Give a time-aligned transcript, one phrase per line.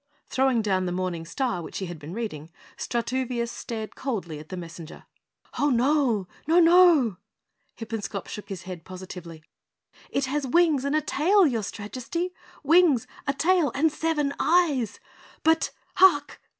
[0.29, 4.57] Throwing down the morning star which he had been reading, Strutoovious stared coldly at the
[4.57, 5.05] messenger.
[5.53, 6.27] "Ho, no!
[6.47, 7.17] Ho, NO!"
[7.77, 9.43] Hippenscop shook his head positively.
[10.09, 12.31] "It has wings and a tail, your Strajesty.
[12.63, 14.99] Wings, a tail and seven eyes!
[15.43, 16.41] But HARK!!"